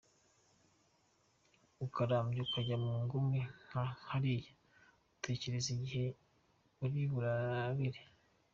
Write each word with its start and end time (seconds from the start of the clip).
Ukarambya 1.85 2.39
ukajya 2.45 2.75
mu 2.83 2.91
nguni 3.03 3.39
nka 3.65 3.83
hariya, 4.07 4.51
ugategereza 4.55 5.67
igihe 5.75 6.05
uriburabire. 6.83 8.01